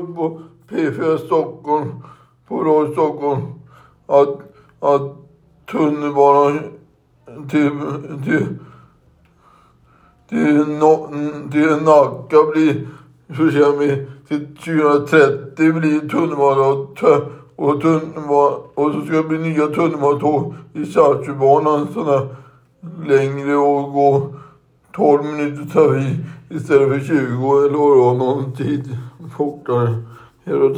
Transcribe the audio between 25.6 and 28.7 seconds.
tar vi istället för 20 eller vad någon